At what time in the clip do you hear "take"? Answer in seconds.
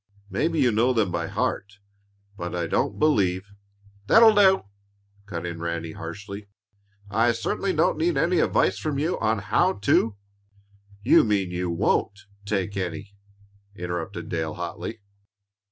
12.45-12.75